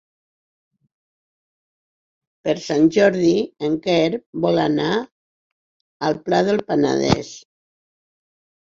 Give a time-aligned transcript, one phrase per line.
[2.47, 3.35] Per Sant Jordi
[3.69, 4.09] en Quer
[4.49, 4.91] vol anar
[6.11, 7.35] al Pla del Penedès.